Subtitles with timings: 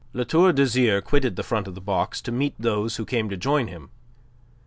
[0.13, 3.29] La Tour d'Azyr had quitted the front of the box to meet those who came
[3.29, 3.91] to join him.